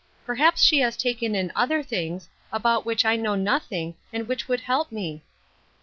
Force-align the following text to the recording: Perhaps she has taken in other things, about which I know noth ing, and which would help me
Perhaps 0.25 0.63
she 0.63 0.79
has 0.79 0.97
taken 0.97 1.35
in 1.35 1.51
other 1.55 1.83
things, 1.83 2.27
about 2.51 2.87
which 2.87 3.05
I 3.05 3.15
know 3.15 3.35
noth 3.35 3.71
ing, 3.71 3.93
and 4.11 4.27
which 4.27 4.47
would 4.47 4.61
help 4.61 4.91
me 4.91 5.21